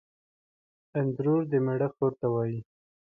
اندرور 0.99 1.41
دمېړه 1.51 1.87
خور 1.95 2.11
ته 2.19 2.27
وايي 2.33 2.59